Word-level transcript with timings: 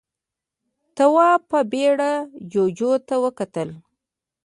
تواب 0.95 1.41
په 1.51 1.59
بيړه 1.71 2.11
جُوجُو 2.51 2.91
ته 3.07 3.15
وکتل. 3.23 3.69